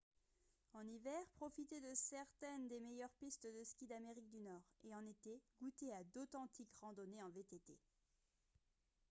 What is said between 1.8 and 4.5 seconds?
certaines des meilleurs pistes de skis d'amérique du